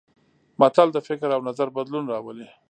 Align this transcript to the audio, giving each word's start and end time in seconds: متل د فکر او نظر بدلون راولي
متل 0.59 0.87
د 0.93 0.97
فکر 1.07 1.29
او 1.35 1.41
نظر 1.49 1.67
بدلون 1.77 2.05
راولي 2.11 2.47